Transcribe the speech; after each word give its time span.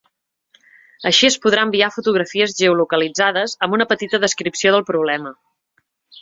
Així 1.09 1.27
es 1.27 1.35
podrà 1.43 1.65
enviar 1.69 1.89
fotografies 1.97 2.55
geolocalitzades 2.61 3.55
amb 3.67 3.77
una 3.79 3.89
petita 3.93 4.21
descripció 4.25 4.75
del 4.79 4.87
problema. 4.91 5.37